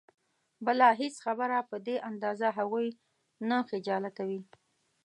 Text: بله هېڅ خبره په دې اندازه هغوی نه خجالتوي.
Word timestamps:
بله 0.65 0.87
هېڅ 1.01 1.15
خبره 1.25 1.57
په 1.69 1.75
دې 1.85 1.95
اندازه 2.09 2.47
هغوی 2.57 2.87
نه 3.49 3.57
خجالتوي. 3.69 4.41